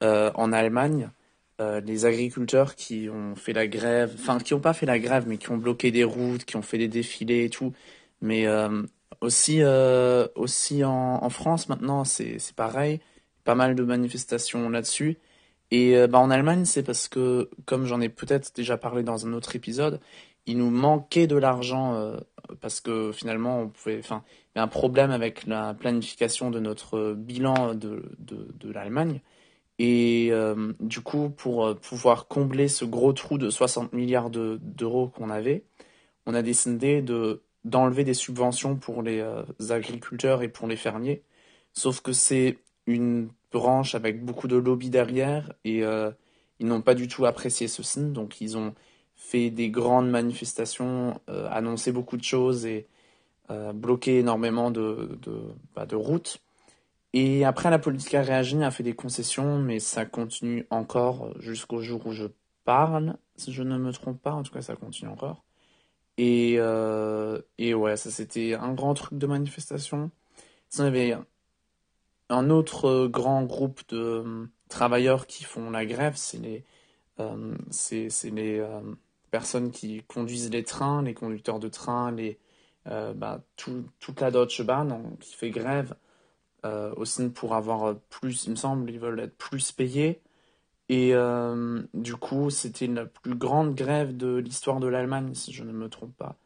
euh, 0.02 0.31
en 0.35 0.52
Allemagne. 0.52 1.11
les 1.85 2.06
agriculteurs 2.06 2.75
qui 2.75 3.08
ont 3.08 3.37
fait 3.37 3.52
la 3.52 3.69
grève, 3.69 4.11
enfin 4.19 4.38
qui 4.40 4.52
n'ont 4.52 4.61
pas 4.61 4.73
fait 4.73 4.87
la 4.87 4.99
grève, 4.99 5.26
mais 5.28 5.38
qui 5.38 5.49
ont 5.52 5.56
bloqué 5.56 5.93
des 5.93 6.02
routes, 6.02 6.44
qui 6.44 6.56
ont 6.56 6.62
fait 6.62 6.78
des 6.78 6.88
défilés 6.88 7.44
et 7.44 7.50
tout. 7.50 7.73
Mais 8.20 8.49
aussi, 9.20 9.59
euh, 9.62 10.26
aussi 10.35 10.85
en, 10.85 11.29
France 11.31 11.69
maintenant, 11.69 12.05
c'est 12.05 12.38
pareil. 12.56 13.00
Pas 13.44 13.55
mal 13.55 13.75
de 13.75 13.82
manifestations 13.82 14.69
là-dessus. 14.70 15.19
Et 15.70 15.97
euh, 15.97 16.06
bah, 16.06 16.19
en 16.19 16.31
Allemagne, 16.31 16.64
c'est 16.64 16.82
parce 16.82 17.09
que, 17.09 17.50
comme 17.64 17.87
j'en 17.87 18.00
ai 18.00 18.09
peut-être 18.09 18.55
déjà 18.55 18.76
parlé 18.76 19.03
dans 19.03 19.26
un 19.26 19.32
autre 19.32 19.56
épisode, 19.56 20.00
il 20.47 20.59
nous 20.59 20.70
manquait 20.70 21.26
de 21.26 21.37
l'argent 21.37 21.94
euh, 21.94 22.17
parce 22.61 22.81
que 22.81 23.12
finalement, 23.12 23.61
on 23.62 23.69
pouvait, 23.69 23.99
enfin, 23.99 24.25
il 24.55 24.59
y 24.59 24.61
a 24.61 24.64
un 24.64 24.69
problème 24.69 25.11
avec 25.11 25.47
la 25.47 25.75
planification 25.75 26.50
de 26.50 26.61
notre 26.61 27.14
bilan 27.14 27.75
de, 27.75 28.04
de, 28.19 28.49
de 28.54 28.73
l'Allemagne. 28.73 29.21
Et 29.78 30.31
du 30.78 31.00
coup, 31.00 31.31
pour 31.31 31.75
pouvoir 31.81 32.28
combler 32.28 32.69
ce 32.69 32.85
gros 32.85 33.12
trou 33.12 33.37
de 33.38 33.50
60 33.50 33.92
milliards 33.92 34.31
d'euros 34.31 35.09
qu'on 35.09 35.31
avait, 35.31 35.64
on 36.26 36.35
a 36.35 36.42
décidé 36.42 37.02
de 37.02 37.42
d'enlever 37.64 38.04
des 38.04 38.14
subventions 38.14 38.76
pour 38.76 39.02
les 39.02 39.21
euh, 39.21 39.42
agriculteurs 39.71 40.42
et 40.42 40.49
pour 40.49 40.69
les 40.69 40.76
fermiers. 40.76 41.23
Sauf 41.73 42.00
que 42.00 42.12
c'est 42.12 42.59
une 42.87 43.28
branche 43.52 43.95
avec 43.95 44.25
beaucoup 44.25 44.49
de 44.49 44.57
lobby 44.57 44.90
derrière 44.90 45.52
et 45.64 45.85
euh, 45.85 46.11
ils 46.59 46.66
n'ont 46.66 46.83
pas 46.83 46.95
du 46.95 47.09
tout 47.09 47.25
apprécié 47.26 47.69
ceci. 47.69 48.00
Donc 48.00 48.40
ils 48.40 48.57
ont 48.57 48.75
fait 49.14 49.50
des 49.50 49.71
grandes 49.71 50.11
manifestations, 50.11 51.21
euh, 51.28 51.49
annoncé 51.50 51.92
beaucoup 51.92 52.16
de 52.16 52.25
choses 52.25 52.66
et 52.66 52.87
bloqué 53.75 54.21
énormément 54.21 54.71
de, 54.71 55.19
de, 55.21 55.42
bah, 55.75 55.85
de, 55.85 55.95
routes. 55.95 56.40
Et 57.12 57.45
après, 57.45 57.69
la 57.69 57.78
politique 57.78 58.14
a 58.14 58.23
réagi, 58.23 58.57
a 58.62 58.71
fait 58.71 58.83
des 58.83 58.95
concessions, 58.95 59.59
mais 59.59 59.78
ça 59.78 60.07
continue 60.07 60.66
encore 60.71 61.38
jusqu'au 61.38 61.83
jour 61.83 62.07
où 62.07 62.12
je 62.12 62.25
parle. 62.64 63.19
Si 63.37 63.52
je 63.52 63.62
ne 63.62 63.76
me 63.76 63.92
trompe 63.92 64.23
pas, 64.23 64.33
en 64.33 64.42
tout 64.42 64.52
cas, 64.54 64.62
ça 64.62 64.75
continue 64.75 65.11
encore. 65.11 65.45
Et, 66.19 66.57
euh, 66.59 67.40
et 67.59 67.75
ouais, 67.75 67.97
ça 67.97 68.11
c'était 68.11 68.54
un 68.54 68.75
grand 68.75 68.95
truc 68.95 69.19
de 69.19 69.26
manifestation. 69.26 70.11
Il 70.75 70.85
y 70.85 70.87
avait 70.87 71.16
un 72.33 72.50
autre 72.50 73.07
grand 73.07 73.45
groupe 73.45 73.83
de 73.88 73.97
euh, 73.99 74.47
travailleurs 74.69 75.26
qui 75.26 75.45
font 75.45 75.71
la 75.71 75.87
grève, 75.87 76.14
c'est 76.16 76.38
les, 76.38 76.64
euh, 77.21 77.54
c'est, 77.71 78.09
les 78.31 78.59
euh, 78.59 78.81
personnes 79.31 79.71
qui 79.71 80.02
conduisent 80.04 80.50
les 80.50 80.64
trains, 80.64 81.02
les 81.02 81.14
conducteurs 81.14 81.61
de 81.61 81.69
train, 81.69 82.12
les, 82.12 82.38
bah, 82.87 83.42
tout, 83.57 83.85
toute 84.00 84.21
la 84.21 84.31
Deutsche 84.31 84.62
Bahn 84.62 85.16
qui 85.21 85.35
fait 85.35 85.50
grève 85.50 85.95
aussi 86.97 87.28
pour 87.31 87.54
avoir 87.54 87.97
plus, 88.11 88.45
il 88.47 88.50
me 88.50 88.57
semble, 88.57 88.90
ils 88.90 88.99
veulent 88.99 89.21
être 89.21 89.37
plus 89.37 89.73
payés. 89.73 90.21
Et 90.89 91.15
euh, 91.15 91.83
du 91.95 92.17
coup, 92.17 92.51
c'était 92.51 92.87
la 92.87 93.07
plus 93.07 93.35
grande 93.35 93.75
grève 93.75 94.17
de 94.17 94.37
l'histoire 94.37 94.81
de 94.81 94.89
l'Allemagne, 94.89 95.35
si 95.35 95.53
je 95.53 95.65
ne 95.65 95.73
me 95.73 95.89
trompe 95.89 96.17
pas. 96.17 96.37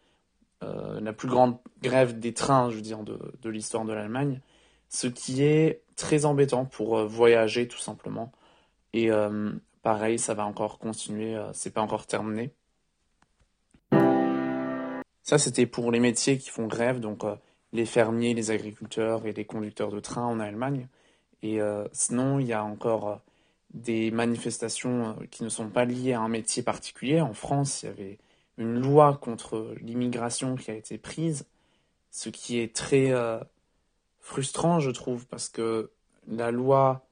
Euh, 0.62 1.00
la 1.00 1.12
plus 1.12 1.28
grande 1.28 1.58
grève 1.82 2.18
des 2.18 2.32
trains, 2.32 2.70
je 2.70 2.76
veux 2.76 2.82
dire, 2.82 3.02
de, 3.02 3.18
de 3.42 3.50
l'histoire 3.50 3.84
de 3.84 3.92
l'Allemagne. 3.92 4.40
Ce 4.88 5.06
qui 5.06 5.42
est 5.42 5.82
très 5.96 6.24
embêtant 6.26 6.64
pour 6.64 6.98
euh, 6.98 7.06
voyager, 7.06 7.66
tout 7.66 7.78
simplement. 7.78 8.32
Et 8.92 9.10
pareil, 9.82 10.18
ça 10.18 10.32
va 10.32 10.46
encore 10.46 10.78
continuer, 10.78 11.38
c'est 11.52 11.70
pas 11.74 11.82
encore 11.82 12.06
terminé. 12.06 12.50
Ça, 15.22 15.36
c'était 15.36 15.66
pour 15.66 15.92
les 15.92 16.00
métiers 16.00 16.38
qui 16.38 16.48
font 16.48 16.66
grève, 16.66 16.98
donc 16.98 17.22
les 17.74 17.84
fermiers, 17.84 18.32
les 18.32 18.50
agriculteurs 18.50 19.26
et 19.26 19.34
les 19.34 19.44
conducteurs 19.44 19.90
de 19.90 20.00
train 20.00 20.24
en 20.24 20.40
Allemagne. 20.40 20.88
Et 21.42 21.60
sinon, 21.92 22.38
il 22.38 22.46
y 22.46 22.54
a 22.54 22.64
encore 22.64 23.20
des 23.76 24.10
manifestations 24.10 25.16
qui 25.30 25.44
ne 25.44 25.48
sont 25.48 25.68
pas 25.68 25.84
liées 25.84 26.14
à 26.14 26.20
un 26.20 26.28
métier 26.28 26.62
particulier. 26.62 27.20
En 27.20 27.34
France, 27.34 27.82
il 27.82 27.86
y 27.86 27.88
avait 27.88 28.18
une 28.58 28.80
loi 28.80 29.18
contre 29.20 29.74
l'immigration 29.80 30.56
qui 30.56 30.70
a 30.70 30.74
été 30.74 30.98
prise, 30.98 31.46
ce 32.10 32.30
qui 32.30 32.58
est 32.58 32.74
très 32.74 33.12
frustrant, 34.20 34.80
je 34.80 34.90
trouve, 34.90 35.26
parce 35.26 35.48
que 35.48 35.90
la 36.26 36.50
loi 36.50 37.06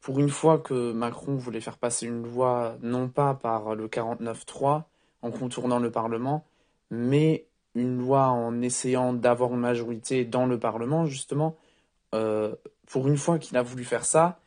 pour 0.00 0.20
une 0.20 0.28
fois 0.28 0.58
que 0.58 0.92
Macron 0.92 1.34
voulait 1.34 1.60
faire 1.60 1.76
passer 1.76 2.06
une 2.06 2.22
loi, 2.22 2.76
non 2.82 3.08
pas 3.08 3.34
par 3.34 3.74
le 3.74 3.88
49-3, 3.88 4.84
en 5.22 5.30
contournant 5.30 5.78
le 5.78 5.90
Parlement, 5.90 6.44
mais 6.90 7.46
une 7.74 7.98
loi 7.98 8.28
en 8.28 8.62
essayant 8.62 9.12
d'avoir 9.12 9.52
une 9.52 9.60
majorité 9.60 10.24
dans 10.24 10.46
le 10.46 10.58
Parlement, 10.58 11.06
justement, 11.06 11.56
euh, 12.14 12.54
pour 12.86 13.08
une 13.08 13.16
fois 13.16 13.38
qu'il 13.38 13.56
a 13.56 13.62
voulu 13.62 13.84
faire 13.84 14.04
ça, 14.04 14.38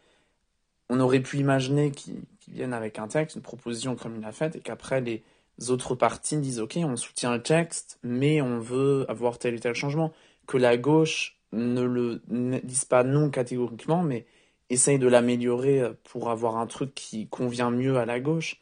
on 0.91 0.99
aurait 0.99 1.21
pu 1.21 1.37
imaginer 1.37 1.89
qu'il 1.89 2.21
vienne 2.49 2.73
avec 2.73 2.99
un 2.99 3.07
texte, 3.07 3.37
une 3.37 3.41
proposition 3.41 3.95
comme 3.95 4.17
il 4.17 4.25
a 4.25 4.33
fait, 4.33 4.57
et 4.57 4.59
qu'après 4.59 4.99
les 4.99 5.23
autres 5.69 5.95
partis 5.95 6.35
disent 6.35 6.59
ok, 6.59 6.77
on 6.83 6.97
soutient 6.97 7.33
le 7.33 7.41
texte, 7.41 7.97
mais 8.03 8.41
on 8.41 8.59
veut 8.59 9.05
avoir 9.07 9.39
tel 9.39 9.55
et 9.55 9.59
tel 9.59 9.73
changement. 9.73 10.11
Que 10.47 10.57
la 10.57 10.75
gauche 10.75 11.37
ne 11.53 11.81
le 11.81 12.21
dise 12.27 12.83
pas 12.83 13.05
non 13.05 13.29
catégoriquement, 13.29 14.03
mais 14.03 14.25
essaye 14.69 14.99
de 14.99 15.07
l'améliorer 15.07 15.81
pour 16.03 16.29
avoir 16.29 16.57
un 16.57 16.67
truc 16.67 16.93
qui 16.93 17.27
convient 17.27 17.71
mieux 17.71 17.97
à 17.97 18.05
la 18.05 18.19
gauche, 18.19 18.59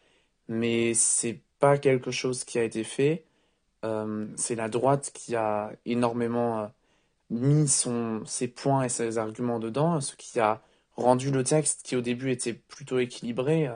mais 0.48 0.94
c'est 0.94 1.40
pas 1.60 1.80
quelque 1.80 2.12
chose 2.12 2.44
qui 2.44 2.60
a 2.60 2.64
été 2.64 2.84
fait. 2.84 3.24
Euh, 3.86 4.28
c'est 4.36 4.56
la 4.56 4.70
droite 4.70 5.10
qui 5.16 5.36
a 5.36 5.72
énormément 5.88 6.60
euh, 6.60 6.68
mis 7.32 7.68
son, 7.68 8.22
ses 8.26 8.48
points 8.48 8.84
et 8.84 8.90
ses 8.90 9.18
arguments 9.18 9.60
dedans, 9.60 10.00
ce 10.00 10.16
qui 10.16 10.40
a 10.40 10.62
rendu 11.02 11.32
le 11.32 11.44
texte, 11.44 11.82
qui 11.84 11.96
au 11.96 12.02
début 12.02 12.32
était 12.32 12.54
plutôt 12.54 13.00
équilibré, 13.00 13.70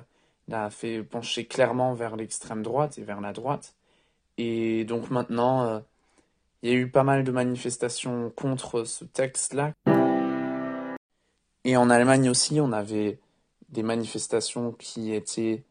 l'a 0.48 0.70
fait 0.70 1.03
pencher 1.03 1.46
clairement 1.46 1.94
vers 1.94 2.15
l'extrême 2.15 2.63
droite 2.63 2.98
et 2.98 3.03
vers 3.03 3.22
la 3.22 3.34
droite. 3.34 3.75
Et 4.38 4.84
donc 4.86 5.10
maintenant, 5.10 5.82
il 6.62 6.70
y 6.70 6.74
a 6.74 6.75
eu 6.75 6.89
pas 6.89 7.03
mal 7.03 7.24
de 7.24 7.32
manifestations 7.32 8.32
contre 8.36 8.84
ce 8.86 9.06
texte-là. 9.06 9.74
Et 11.65 11.77
en 11.77 11.89
Allemagne 11.89 12.30
aussi, 12.30 12.60
on 12.60 12.72
avait 12.72 13.20
des 13.70 13.84
manifestations 13.84 14.72
qui 14.72 15.13
étaient 15.13 15.63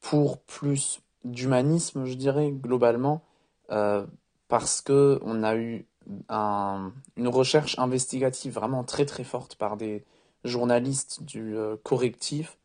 pour 0.00 0.38
plus 0.38 1.00
d'humanisme, 1.24 2.04
je 2.04 2.14
dirais, 2.14 2.50
globalement, 2.50 3.22
euh, 3.70 4.06
parce 4.48 4.80
que 4.80 5.20
on 5.22 5.42
a 5.42 5.56
eu 5.56 5.86
une 6.28 7.28
recherche 7.28 7.78
investigative 7.78 8.54
vraiment 8.54 8.84
très 8.84 9.06
très 9.06 9.22
forte 9.22 9.54
par 9.54 9.76
des 9.76 10.04
journalistes 10.44 11.22
du 11.22 11.56
euh, 11.56 11.76
correctif 11.82 12.56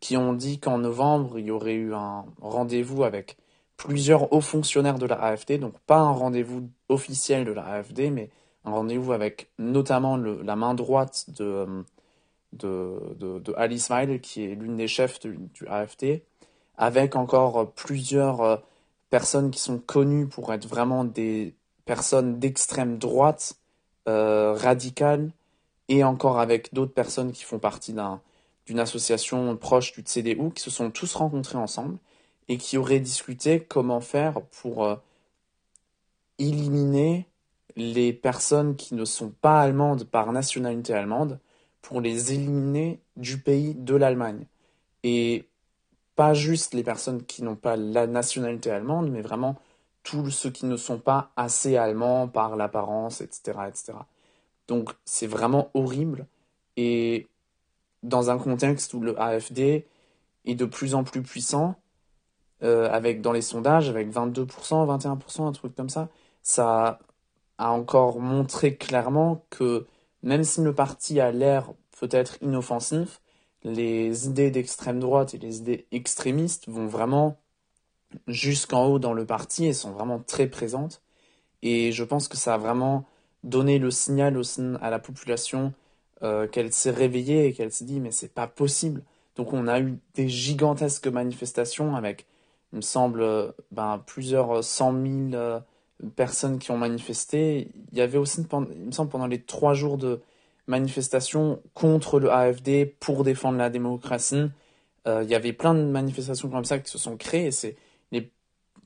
qui 0.00 0.16
ont 0.16 0.32
dit 0.32 0.58
qu'en 0.58 0.78
novembre, 0.78 1.38
il 1.38 1.46
y 1.46 1.50
aurait 1.50 1.74
eu 1.74 1.94
un 1.94 2.26
rendez-vous 2.40 3.04
avec 3.04 3.36
plusieurs 3.76 4.32
hauts 4.32 4.40
fonctionnaires 4.40 4.98
de 4.98 5.06
la 5.06 5.16
AFD, 5.16 5.58
donc 5.58 5.78
pas 5.86 5.98
un 5.98 6.12
rendez-vous 6.12 6.68
officiel 6.88 7.44
de 7.44 7.52
la 7.52 7.64
AFD, 7.64 8.10
mais 8.10 8.30
un 8.64 8.70
rendez-vous 8.70 9.12
avec 9.12 9.50
notamment 9.58 10.16
la 10.16 10.56
main 10.56 10.74
droite 10.74 11.26
de, 11.36 11.84
de, 12.52 12.98
de, 13.18 13.38
de 13.38 13.54
Alice 13.56 13.86
Smile, 13.86 14.20
qui 14.20 14.44
est 14.44 14.54
l'une 14.54 14.76
des 14.76 14.88
chefs 14.88 15.20
du, 15.20 15.66
AFD, 15.66 16.22
avec 16.76 17.16
encore 17.16 17.72
plusieurs 17.72 18.40
euh, 18.40 18.56
personnes 19.10 19.50
qui 19.50 19.60
sont 19.60 19.78
connues 19.78 20.26
pour 20.26 20.52
être 20.52 20.66
vraiment 20.66 21.04
des 21.04 21.54
personnes 21.84 22.38
d'extrême 22.38 22.98
droite, 22.98 23.54
euh, 24.08 24.52
radicales, 24.54 25.30
et 25.88 26.04
encore 26.04 26.38
avec 26.38 26.72
d'autres 26.72 26.94
personnes 26.94 27.32
qui 27.32 27.44
font 27.44 27.58
partie 27.58 27.94
d'une 28.66 28.80
association 28.80 29.56
proche 29.56 29.92
du 29.92 30.02
CDU, 30.02 30.50
qui 30.54 30.62
se 30.62 30.70
sont 30.70 30.90
tous 30.90 31.14
rencontrés 31.14 31.58
ensemble 31.58 31.98
et 32.48 32.58
qui 32.58 32.76
auraient 32.76 33.00
discuté 33.00 33.60
comment 33.60 34.00
faire 34.00 34.42
pour 34.42 34.84
euh, 34.84 34.96
éliminer 36.38 37.26
les 37.76 38.12
personnes 38.12 38.76
qui 38.76 38.94
ne 38.94 39.04
sont 39.04 39.30
pas 39.30 39.60
allemandes 39.60 40.04
par 40.04 40.32
nationalité 40.32 40.94
allemande 40.94 41.38
pour 41.82 42.00
les 42.00 42.32
éliminer 42.32 43.00
du 43.16 43.38
pays 43.38 43.74
de 43.74 43.94
l'Allemagne. 43.94 44.46
Et 45.02 45.46
pas 46.16 46.34
juste 46.34 46.74
les 46.74 46.84
personnes 46.84 47.24
qui 47.24 47.42
n'ont 47.42 47.56
pas 47.56 47.76
la 47.76 48.06
nationalité 48.06 48.70
allemande, 48.70 49.10
mais 49.10 49.20
vraiment 49.20 49.56
tous 50.02 50.30
ceux 50.30 50.50
qui 50.50 50.66
ne 50.66 50.76
sont 50.76 50.98
pas 50.98 51.32
assez 51.36 51.76
allemands 51.76 52.28
par 52.28 52.56
l'apparence, 52.56 53.20
etc., 53.20 53.58
etc. 53.68 53.94
Donc 54.68 54.90
c'est 55.04 55.26
vraiment 55.26 55.70
horrible. 55.74 56.26
Et 56.76 57.28
dans 58.02 58.30
un 58.30 58.38
contexte 58.38 58.94
où 58.94 59.00
le 59.00 59.18
AFD 59.20 59.86
est 60.44 60.54
de 60.54 60.64
plus 60.64 60.94
en 60.94 61.04
plus 61.04 61.22
puissant, 61.22 61.76
euh, 62.62 62.88
avec 62.90 63.20
dans 63.20 63.32
les 63.32 63.42
sondages, 63.42 63.88
avec 63.88 64.10
22%, 64.10 64.86
21%, 64.86 65.46
un 65.46 65.52
truc 65.52 65.74
comme 65.74 65.88
ça, 65.88 66.08
ça 66.42 66.98
a 67.58 67.70
encore 67.70 68.20
montré 68.20 68.76
clairement 68.76 69.44
que 69.50 69.86
même 70.22 70.44
si 70.44 70.62
le 70.62 70.74
parti 70.74 71.20
a 71.20 71.30
l'air 71.30 71.72
peut-être 71.98 72.38
inoffensif, 72.42 73.20
les 73.64 74.26
idées 74.26 74.50
d'extrême 74.50 75.00
droite 75.00 75.34
et 75.34 75.38
les 75.38 75.58
idées 75.58 75.86
extrémistes 75.92 76.68
vont 76.68 76.86
vraiment 76.86 77.38
jusqu'en 78.28 78.86
haut 78.86 78.98
dans 78.98 79.12
le 79.12 79.26
parti 79.26 79.66
et 79.66 79.72
sont 79.72 79.92
vraiment 79.92 80.20
très 80.20 80.46
présentes. 80.46 81.02
Et 81.62 81.92
je 81.92 82.04
pense 82.04 82.28
que 82.28 82.36
ça 82.36 82.54
a 82.54 82.58
vraiment 82.58 83.04
donné 83.44 83.78
le 83.78 83.90
signal 83.90 84.40
à 84.80 84.90
la 84.90 84.98
population 84.98 85.72
euh, 86.22 86.48
qu'elle 86.48 86.72
s'est 86.72 86.90
réveillée 86.90 87.46
et 87.46 87.52
qu'elle 87.52 87.72
s'est 87.72 87.84
dit 87.84 88.00
mais 88.00 88.10
c'est 88.10 88.34
pas 88.34 88.46
possible. 88.48 89.02
Donc 89.36 89.52
on 89.52 89.68
a 89.68 89.80
eu 89.80 89.98
des 90.14 90.28
gigantesques 90.28 91.08
manifestations 91.08 91.96
avec, 91.96 92.26
il 92.72 92.76
me 92.76 92.82
semble, 92.82 93.54
ben, 93.72 94.02
plusieurs 94.06 94.64
cent 94.64 94.92
mille 94.92 95.34
euh, 95.36 95.60
personnes 96.16 96.58
qui 96.58 96.70
ont 96.70 96.78
manifesté. 96.78 97.68
Il 97.92 97.98
y 97.98 98.00
avait 98.00 98.18
aussi, 98.18 98.42
il 98.42 98.86
me 98.86 98.92
semble, 98.92 99.10
pendant 99.10 99.26
les 99.26 99.42
trois 99.42 99.74
jours 99.74 99.98
de 99.98 100.20
manifestations 100.66 101.62
contre 101.74 102.20
le 102.20 102.30
AFD 102.32 102.86
pour 103.00 103.24
défendre 103.24 103.58
la 103.58 103.70
démocratie. 103.70 104.50
Euh, 105.06 105.22
il 105.24 105.30
y 105.30 105.34
avait 105.34 105.52
plein 105.52 105.74
de 105.74 105.82
manifestations 105.84 106.48
comme 106.50 106.64
ça 106.64 106.78
qui 106.78 106.90
se 106.90 106.98
sont 106.98 107.16
créées. 107.16 107.50
C'est 107.50 107.76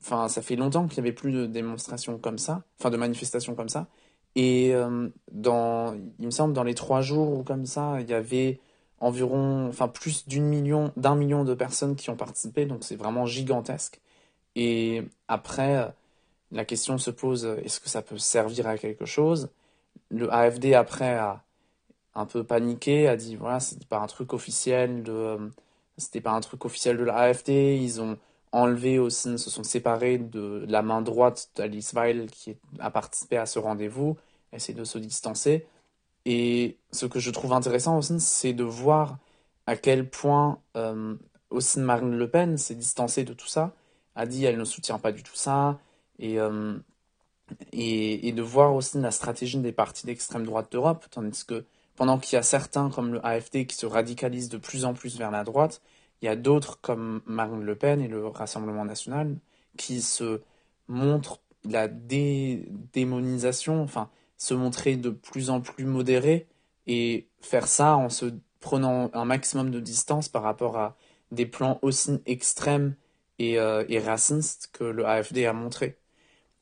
enfin, 0.01 0.27
ça 0.27 0.41
fait 0.41 0.55
longtemps 0.55 0.87
qu'il 0.87 1.01
n'y 1.03 1.09
avait 1.09 1.15
plus 1.15 1.31
de 1.31 1.45
démonstrations 1.45 2.17
comme 2.17 2.37
ça, 2.37 2.63
enfin 2.79 2.89
de 2.89 2.97
manifestations 2.97 3.55
comme 3.55 3.69
ça. 3.69 3.87
Et 4.35 4.73
euh, 4.73 5.09
dans, 5.31 5.95
il 6.19 6.25
me 6.25 6.31
semble, 6.31 6.53
dans 6.53 6.63
les 6.63 6.75
trois 6.75 7.01
jours 7.01 7.37
ou 7.37 7.43
comme 7.43 7.65
ça, 7.65 7.99
il 8.01 8.09
y 8.09 8.13
avait 8.13 8.59
environ, 8.99 9.67
enfin 9.67 9.87
plus 9.87 10.27
d'une 10.27 10.45
million, 10.45 10.91
d'un 10.97 11.15
million 11.15 11.43
de 11.43 11.53
personnes 11.53 11.95
qui 11.95 12.09
ont 12.09 12.15
participé. 12.15 12.65
Donc 12.65 12.83
c'est 12.83 12.95
vraiment 12.95 13.25
gigantesque. 13.25 14.01
Et 14.55 15.03
après, 15.27 15.93
la 16.51 16.65
question 16.65 16.97
se 16.97 17.11
pose 17.11 17.45
est-ce 17.63 17.79
que 17.79 17.89
ça 17.89 18.01
peut 18.01 18.17
servir 18.17 18.67
à 18.67 18.77
quelque 18.77 19.05
chose? 19.05 19.49
Le 20.09 20.31
AFD 20.33 20.73
après 20.73 21.15
a 21.15 21.43
un 22.15 22.25
peu 22.25 22.43
paniqué, 22.43 23.07
a 23.07 23.15
dit 23.15 23.35
voilà, 23.35 23.59
c'était 23.59 23.85
pas 23.85 23.99
un 23.99 24.07
truc 24.07 24.33
officiel 24.33 25.03
de 25.03 25.11
euh, 25.11 25.49
c'était 25.97 26.21
pas 26.21 26.31
un 26.31 26.41
truc 26.41 26.65
officiel 26.65 26.97
de 26.97 27.03
la 27.03 27.15
AFD, 27.15 27.77
ils 27.81 28.01
ont 28.01 28.17
enlevé 28.51 28.99
aussi, 28.99 29.37
se 29.37 29.49
sont 29.49 29.63
séparés 29.63 30.17
de 30.17 30.65
la 30.67 30.81
main 30.81 31.01
droite 31.01 31.49
d'Alice 31.55 31.93
Weil 31.93 32.29
qui 32.31 32.57
a 32.79 32.89
participé 32.91 33.37
à 33.37 33.45
ce 33.45 33.59
rendez-vous, 33.59 34.17
essayer 34.53 34.73
de 34.73 34.83
se 34.83 34.97
distancer. 34.97 35.67
Et 36.25 36.77
ce 36.91 37.05
que 37.05 37.19
je 37.19 37.31
trouve 37.31 37.53
intéressant 37.53 37.97
aussi, 37.97 38.19
c'est 38.19 38.53
de 38.53 38.63
voir 38.63 39.17
à 39.67 39.75
quel 39.75 40.09
point 40.09 40.59
euh, 40.75 41.15
aussi 41.49 41.79
Marine 41.79 42.17
Le 42.17 42.29
Pen 42.29 42.57
s'est 42.57 42.75
distancée 42.75 43.23
de 43.23 43.33
tout 43.33 43.47
ça, 43.47 43.73
a 44.15 44.25
dit 44.25 44.45
elle 44.45 44.57
ne 44.57 44.65
soutient 44.65 44.99
pas 44.99 45.11
du 45.11 45.23
tout 45.23 45.35
ça, 45.35 45.79
et, 46.17 46.39
euh, 46.39 46.77
et, 47.71 48.27
et, 48.27 48.31
de 48.31 48.41
voir 48.41 48.73
aussi 48.75 48.99
la 48.99 49.11
stratégie 49.11 49.57
des 49.59 49.71
partis 49.71 50.05
d'extrême 50.05 50.45
droite 50.45 50.71
d'Europe, 50.71 51.05
tandis 51.11 51.45
que 51.45 51.65
pendant 51.95 52.17
qu'il 52.17 52.35
y 52.35 52.39
a 52.39 52.43
certains 52.43 52.89
comme 52.89 53.13
le 53.13 53.25
AFD 53.25 53.65
qui 53.65 53.75
se 53.75 53.85
radicalisent 53.85 54.49
de 54.49 54.57
plus 54.57 54.85
en 54.85 54.93
plus 54.93 55.17
vers 55.17 55.31
la 55.31 55.43
droite, 55.43 55.81
il 56.21 56.25
y 56.25 56.29
a 56.29 56.35
d'autres 56.35 56.79
comme 56.81 57.21
Marine 57.25 57.63
Le 57.63 57.75
Pen 57.75 58.01
et 58.01 58.07
le 58.07 58.27
Rassemblement 58.27 58.85
national 58.85 59.37
qui 59.77 60.01
se 60.01 60.41
montrent 60.87 61.39
la 61.65 61.87
démonisation, 61.87 63.81
enfin 63.81 64.09
se 64.37 64.53
montrer 64.53 64.95
de 64.95 65.09
plus 65.09 65.49
en 65.49 65.61
plus 65.61 65.85
modérés 65.85 66.47
et 66.87 67.27
faire 67.41 67.67
ça 67.67 67.95
en 67.97 68.09
se 68.09 68.33
prenant 68.59 69.09
un 69.13 69.25
maximum 69.25 69.71
de 69.71 69.79
distance 69.79 70.29
par 70.29 70.43
rapport 70.43 70.77
à 70.77 70.97
des 71.31 71.45
plans 71.45 71.79
aussi 71.81 72.21
extrêmes 72.25 72.95
et, 73.37 73.59
euh, 73.59 73.85
et 73.89 73.99
racistes 73.99 74.69
que 74.73 74.83
le 74.83 75.05
AFD 75.05 75.45
a 75.45 75.53
montré. 75.53 75.97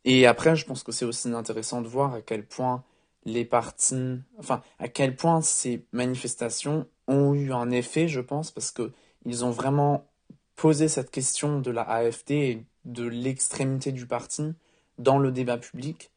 Et 0.06 0.26
après, 0.26 0.56
je 0.56 0.66
pense 0.66 0.84
que 0.84 0.92
c'est 0.92 1.06
aussi 1.06 1.30
intéressant 1.30 1.82
de 1.82 1.88
voir 1.88 2.14
à 2.14 2.22
quel 2.22 2.46
point 2.46 2.84
les 3.26 3.46
partis, 3.46 4.20
enfin, 4.38 4.62
à 4.80 4.88
quel 4.88 5.16
point 5.16 5.42
ces 5.42 5.86
manifestations 5.92 6.88
ont 7.08 7.34
eu 7.34 7.52
un 7.52 7.72
effet, 7.72 8.08
je 8.08 8.22
pense, 8.22 8.52
parce 8.52 8.72
que 8.72 8.94
ils 9.27 9.46
ont 9.46 9.51
vraiment 9.51 10.07
posé 10.55 10.88
cette 10.88 11.12
question 11.12 11.60
de 11.60 11.69
la 11.69 11.84
AFD 11.84 12.31
et 12.31 12.65
de 12.86 13.03
l'extrémité 13.03 13.91
du 13.91 14.07
parti 14.07 14.53
dans 14.98 15.19
le 15.19 15.31
débat 15.31 15.57
public. 15.57 16.12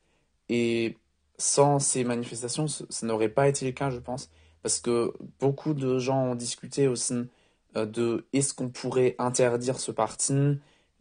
Et 0.48 0.96
sans 1.36 1.78
ces 1.80 2.04
manifestations, 2.04 2.68
ça, 2.68 3.06
n'aurait 3.06 3.28
pas 3.28 3.48
été 3.48 3.66
le 3.66 3.72
cas, 3.72 3.90
je 3.90 3.98
pense, 3.98 4.30
parce 4.62 4.80
que 4.80 5.12
beaucoup 5.40 5.74
de 5.74 5.98
gens 5.98 6.24
ont 6.24 6.34
discuté 6.34 6.86
aussi 6.86 7.28
euh, 7.76 7.84
de 7.84 8.26
est-ce 8.32 8.54
qu'on 8.54 8.68
pourrait 8.68 9.16
interdire 9.18 9.80
ce 9.80 9.90
parti, 9.90 10.58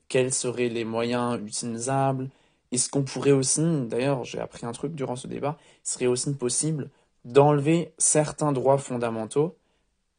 quels 0.07 0.33
seraient 0.33 0.69
les 0.69 0.85
moyens 0.85 1.39
utilisables, 1.39 2.29
est-ce 2.71 2.89
qu'on 2.89 3.03
pourrait 3.03 3.31
aussi, 3.31 3.61
d'ailleurs 3.87 4.23
j'ai 4.23 4.39
appris 4.39 4.65
un 4.65 4.71
truc 4.71 4.95
durant 4.95 5.15
ce 5.15 5.27
débat, 5.27 5.57
serait 5.83 6.07
aussi 6.07 6.33
possible 6.33 6.89
d'enlever 7.25 7.93
certains 7.97 8.51
droits 8.51 8.77
fondamentaux 8.77 9.55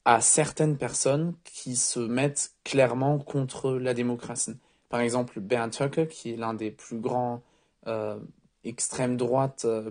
à 0.04 0.20
certaines 0.20 0.76
personnes 0.78 1.34
qui 1.44 1.76
se 1.76 2.00
mettent 2.00 2.54
clairement 2.64 3.18
contre 3.18 3.72
la 3.72 3.94
démocratie. 3.94 4.56
Par 4.88 5.00
exemple, 5.00 5.40
Ben 5.40 5.70
Tucker, 5.70 6.08
qui 6.08 6.32
est 6.32 6.36
l'un 6.36 6.54
des 6.54 6.70
plus 6.70 6.98
grands 6.98 7.42
euh, 7.86 8.18
extrême 8.64 9.16
droite, 9.16 9.62
euh, 9.64 9.90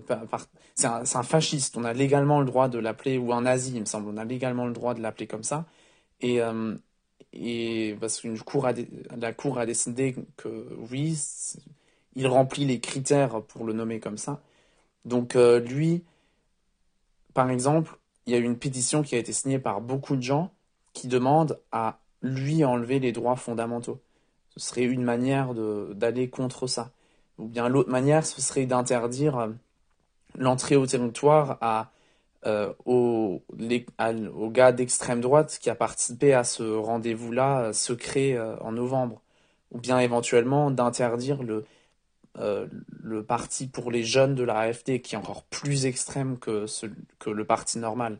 c'est 0.74 0.86
un, 0.86 1.22
fasciste, 1.22 1.76
on 1.76 1.84
a 1.84 1.92
légalement 1.92 2.40
le 2.40 2.46
droit 2.46 2.68
de 2.68 2.78
l'appeler, 2.78 3.18
ou 3.18 3.32
un 3.32 3.42
nazi, 3.42 3.72
il 3.74 3.80
me 3.80 3.86
semble, 3.86 4.08
on 4.08 4.16
a 4.16 4.24
légalement 4.24 4.66
le 4.66 4.72
droit 4.72 4.94
de 4.94 5.00
l'appeler 5.00 5.26
comme 5.26 5.42
ça. 5.44 5.66
Et, 6.20 6.40
euh, 6.42 6.76
et 7.32 7.96
parce 8.00 8.20
qu'une 8.20 8.38
cour 8.40 8.66
a, 8.66 8.72
la 9.16 9.32
Cour 9.32 9.58
a 9.58 9.66
décidé 9.66 10.16
que 10.36 10.68
oui, 10.90 11.18
il 12.16 12.26
remplit 12.26 12.64
les 12.66 12.80
critères 12.80 13.42
pour 13.44 13.64
le 13.64 13.72
nommer 13.72 14.00
comme 14.00 14.18
ça. 14.18 14.42
Donc 15.04 15.34
lui, 15.34 16.04
par 17.34 17.50
exemple, 17.50 17.99
il 18.30 18.34
y 18.34 18.36
a 18.36 18.38
eu 18.38 18.44
une 18.44 18.58
pétition 18.58 19.02
qui 19.02 19.16
a 19.16 19.18
été 19.18 19.32
signée 19.32 19.58
par 19.58 19.80
beaucoup 19.80 20.14
de 20.14 20.22
gens 20.22 20.52
qui 20.92 21.08
demandent 21.08 21.58
à 21.72 21.98
lui 22.22 22.64
enlever 22.64 23.00
les 23.00 23.10
droits 23.10 23.34
fondamentaux. 23.34 24.00
Ce 24.56 24.60
serait 24.60 24.84
une 24.84 25.02
manière 25.02 25.52
d'aller 25.52 26.30
contre 26.30 26.68
ça. 26.68 26.92
Ou 27.38 27.48
bien 27.48 27.68
l'autre 27.68 27.90
manière, 27.90 28.24
ce 28.24 28.40
serait 28.40 28.66
d'interdire 28.66 29.36
euh, 29.36 29.48
l'entrée 30.38 30.76
au 30.76 30.86
territoire 30.86 31.58
à, 31.60 31.90
euh, 32.46 32.72
aux, 32.84 33.42
gars 33.98 34.70
d'extrême 34.70 35.20
droite 35.20 35.58
qui 35.60 35.68
a 35.68 35.74
participé 35.74 36.32
à 36.32 36.44
ce 36.44 36.62
rendez-vous-là 36.62 37.62
euh, 37.62 37.72
secret 37.72 38.38
en 38.60 38.70
novembre. 38.70 39.22
Ou 39.72 39.78
bien 39.78 39.98
éventuellement 39.98 40.70
d'interdire 40.70 41.42
le, 41.42 41.64
le 42.36 43.22
parti 43.22 43.66
pour 43.66 43.90
les 43.90 44.04
jeunes 44.04 44.34
de 44.34 44.42
la 44.42 44.58
AFD, 44.58 45.00
qui 45.00 45.14
est 45.14 45.18
encore 45.18 45.42
plus 45.44 45.86
extrême 45.86 46.38
que, 46.38 46.66
le 47.26 47.44
parti 47.44 47.78
normal. 47.78 48.18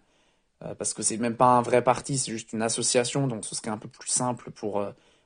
parce 0.79 0.95
que 0.95 1.03
c'est 1.03 1.17
même 1.17 1.37
pas 1.37 1.57
un 1.57 1.63
vrai 1.63 1.83
parti, 1.83 2.19
c'est 2.19 2.33
juste 2.33 2.53
une 2.53 2.63
association, 2.63 3.27
donc 3.27 3.45
ce 3.45 3.55
serait 3.55 3.71
un 3.71 3.79
peu 3.79 3.89
plus 3.89 4.11
simple 4.11 4.51
pour, 4.51 4.85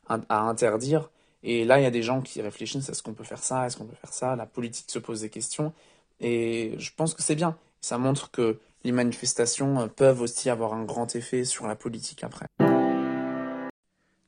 à 0.08 0.40
interdire. 0.40 1.10
Et 1.42 1.64
là, 1.64 1.78
il 1.78 1.82
y 1.82 1.86
a 1.86 1.90
des 1.90 2.02
gens 2.02 2.22
qui 2.22 2.40
réfléchissent 2.40 2.88
est-ce 2.88 3.02
qu'on 3.02 3.12
peut 3.12 3.24
faire 3.24 3.42
ça 3.42 3.66
Est-ce 3.66 3.76
qu'on 3.76 3.84
peut 3.84 3.96
faire 3.96 4.12
ça? 4.12 4.34
La 4.34 4.46
politique 4.46 4.90
se 4.90 4.98
pose 4.98 5.20
des 5.20 5.28
questions. 5.28 5.74
Et 6.20 6.74
je 6.78 6.90
pense 6.96 7.12
que 7.12 7.22
c'est 7.22 7.34
bien. 7.34 7.56
Ça 7.82 7.98
montre 7.98 8.30
que 8.30 8.58
les 8.82 8.92
manifestations 8.92 9.88
peuvent 9.88 10.22
aussi 10.22 10.48
avoir 10.48 10.72
un 10.72 10.84
grand 10.84 11.14
effet 11.16 11.44
sur 11.44 11.66
la 11.66 11.76
politique 11.76 12.24
après. 12.24 12.46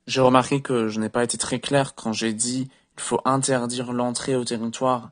J'ai 0.06 0.20
remarqué 0.20 0.60
que 0.60 0.88
je 0.88 1.00
n'ai 1.00 1.08
pas 1.08 1.24
été 1.24 1.38
très 1.38 1.58
clair 1.58 1.94
quand 1.94 2.12
j'ai 2.12 2.34
dit 2.34 2.68
qu'il 2.96 3.04
faut 3.04 3.20
interdire 3.24 3.92
l'entrée 3.92 4.34
au 4.34 4.44
territoire 4.44 5.10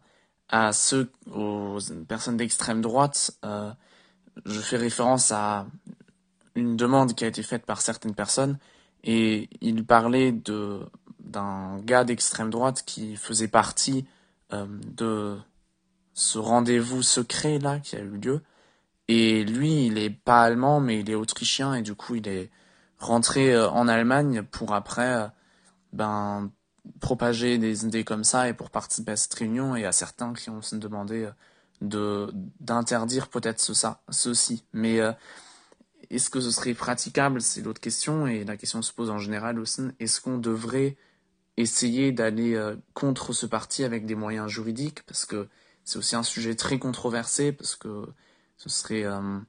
à 0.49 0.73
ceux, 0.73 1.11
aux 1.31 1.79
personnes 2.09 2.37
d'extrême 2.37 2.81
droite. 2.81 3.33
Euh, 3.45 3.71
je 4.47 4.61
fais 4.61 4.77
référence 4.77 5.33
à 5.33 5.67
une 6.55 6.77
demande 6.77 7.15
qui 7.15 7.25
a 7.25 7.29
été 7.29 7.43
faite 7.43 7.67
par 7.67 7.81
certaines 7.81 8.15
personnes 8.15 8.59
et 9.03 9.49
il 9.61 9.85
parlait 9.85 10.33
de 10.33 10.81
d'un 11.21 11.79
gars 11.81 12.05
d'extrême 12.05 12.51
droite 12.51 12.85
qui 12.87 13.17
faisait 13.17 13.49
partie 13.49 14.07
euh, 14.53 14.67
de 14.97 15.37
ce 16.13 16.39
rendez-vous 16.39 17.03
secret 17.03 17.59
là 17.59 17.81
qui 17.81 17.97
a 17.97 18.01
eu 18.01 18.19
lieu. 18.19 18.43
Et 19.09 19.45
lui, 19.45 19.87
il 19.87 19.99
est 19.99 20.11
pas 20.11 20.43
allemand, 20.43 20.81
mais 20.81 21.01
il 21.01 21.11
est 21.11 21.15
autrichien 21.15 21.75
et 21.75 21.83
du 21.83 21.95
coup, 21.95 22.15
il 22.15 22.29
est 22.29 22.51
rentré 22.99 23.55
euh, 23.55 23.69
en 23.71 23.89
Allemagne 23.89 24.43
pour 24.43 24.75
après 24.75 25.29
ben 25.93 26.51
propager 27.01 27.59
des 27.59 27.85
idées 27.85 28.05
comme 28.05 28.25
ça 28.25 28.49
et 28.49 28.55
pour 28.55 28.71
participer 28.71 29.13
à 29.13 29.17
cette 29.17 29.35
réunion 29.35 29.77
et 29.77 29.85
à 29.85 29.93
certains 29.93 30.33
qui 30.35 30.51
ont 30.51 30.61
demandé 30.73 31.29
de 31.81 32.33
d'interdire 32.61 33.29
peut-être 33.29 33.61
ce, 33.61 33.75
ça, 33.75 34.03
ceci. 34.11 34.65
Mais 34.73 35.01
est-ce 36.11 36.31
que 36.31 36.41
ce 36.41 36.51
serait 36.51 36.75
praticable? 36.75 37.41
C'est 37.41 37.63
l'autre 37.63 37.81
question 37.81 38.27
et 38.27 38.45
la 38.45 38.57
question 38.57 38.83
se 38.83 38.93
pose 38.93 39.11
en 39.11 39.19
général 39.19 39.59
aussi. 39.59 39.83
Est-ce 39.99 40.21
qu'on 40.21 40.39
devrait 40.39 40.97
essayer 41.57 42.13
d'aller 42.13 42.55
euh, 42.55 42.77
contre 42.95 43.33
ce 43.33 43.47
parti 43.47 43.85
avec 43.85 44.07
des 44.07 44.15
moyens 44.15 44.49
juridiques, 44.49 45.03
parce 45.05 45.25
que 45.25 45.49
c'est 45.85 45.99
aussi 45.99 46.17
un 46.17 46.23
sujet 46.23 46.55
très 46.55 46.79
controversé, 46.79 47.53
parce 47.53 47.77
que 47.77 48.07
ce 48.57 48.69
serait 48.69 49.05
euh, 49.05 49.21
euh, 49.21 49.41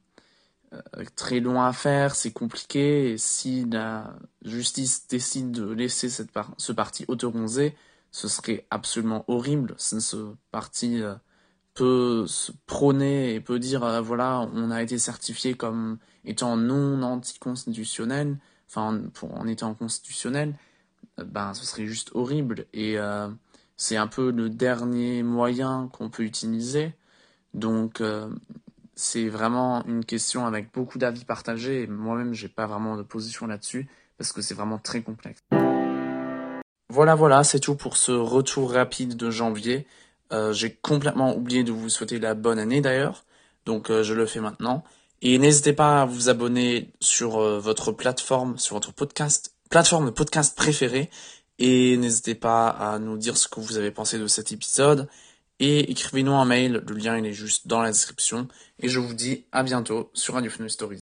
très 1.15 1.39
long 1.39 1.61
à 1.61 1.73
faire, 1.73 2.15
c'est 2.15 2.31
compliqué, 2.31 3.17
si 3.17 3.65
la 3.65 4.15
justice 4.43 5.07
décide 5.07 5.51
de 5.51 5.71
laisser 5.71 6.09
ce 6.09 6.71
parti 6.71 7.05
autorisé, 7.07 7.75
ce 8.11 8.27
serait 8.27 8.65
absolument 8.71 9.25
horrible. 9.27 9.75
Si 9.77 10.01
ce 10.01 10.33
parti 10.51 11.01
peut 11.73 12.25
se 12.27 12.51
prôner 12.65 13.35
et 13.35 13.41
peut 13.41 13.59
dire 13.59 14.01
voilà 14.01 14.47
on 14.53 14.71
a 14.71 14.81
été 14.81 14.97
certifié 14.97 15.55
comme 15.55 15.97
étant 16.23 16.55
non 16.55 17.01
anticonstitutionnel 17.03 18.37
enfin 18.69 19.01
en 19.21 19.47
étant 19.47 19.73
constitutionnel 19.73 20.55
ben 21.23 21.53
ce 21.53 21.65
serait 21.65 21.85
juste 21.85 22.11
horrible. 22.13 22.65
Et 22.73 22.97
euh, 22.97 23.29
c'est 23.77 23.97
un 23.97 24.07
peu 24.07 24.31
le 24.31 24.49
dernier 24.49 25.23
moyen 25.23 25.89
qu'on 25.93 26.09
peut 26.09 26.23
utiliser. 26.23 26.93
Donc 27.53 28.01
euh, 28.01 28.29
c'est 28.95 29.27
vraiment 29.27 29.85
une 29.85 30.05
question 30.05 30.45
avec 30.45 30.71
beaucoup 30.73 30.97
d'avis 30.97 31.25
partagés 31.25 31.83
et 31.83 31.87
moi-même 31.87 32.33
j'ai 32.33 32.47
pas 32.47 32.65
vraiment 32.65 32.97
de 32.97 33.03
position 33.03 33.47
là-dessus 33.47 33.87
parce 34.17 34.31
que 34.31 34.41
c'est 34.41 34.53
vraiment 34.53 34.77
très 34.77 35.01
complexe. 35.01 35.39
Voilà 36.89 37.15
voilà, 37.15 37.43
c'est 37.43 37.59
tout 37.59 37.75
pour 37.75 37.97
ce 37.97 38.11
retour 38.11 38.71
rapide 38.71 39.17
de 39.17 39.29
janvier. 39.29 39.85
Euh, 40.31 40.53
j'ai 40.53 40.73
complètement 40.73 41.35
oublié 41.35 41.63
de 41.63 41.71
vous 41.71 41.89
souhaiter 41.89 42.19
la 42.19 42.33
bonne 42.33 42.59
année 42.59 42.81
d'ailleurs, 42.81 43.25
donc 43.65 43.91
je 43.91 44.13
le 44.13 44.25
fais 44.25 44.39
maintenant. 44.39 44.83
Et 45.21 45.37
n'hésitez 45.37 45.73
pas 45.73 46.03
à 46.03 46.05
vous 46.05 46.29
abonner 46.29 46.91
sur 46.99 47.39
votre 47.39 47.91
plateforme, 47.91 48.57
sur 48.57 48.75
votre 48.75 48.93
podcast 48.93 49.55
plateforme 49.69 50.05
de 50.05 50.11
podcast 50.11 50.55
préférée. 50.55 51.09
Et 51.59 51.97
n'hésitez 51.97 52.35
pas 52.35 52.67
à 52.67 52.99
nous 52.99 53.17
dire 53.17 53.37
ce 53.37 53.47
que 53.47 53.59
vous 53.59 53.77
avez 53.77 53.91
pensé 53.91 54.19
de 54.19 54.27
cet 54.27 54.51
épisode. 54.51 55.07
Et 55.59 55.91
écrivez-nous 55.91 56.33
un 56.33 56.45
mail, 56.45 56.83
le 56.85 56.95
lien 56.95 57.17
il 57.17 57.25
est 57.25 57.33
juste 57.33 57.67
dans 57.67 57.81
la 57.81 57.91
description. 57.91 58.47
Et 58.79 58.89
je 58.89 58.99
vous 58.99 59.13
dis 59.13 59.45
à 59.51 59.63
bientôt 59.63 60.11
sur 60.13 60.33
Radio 60.33 60.51
Stories. 60.67 60.93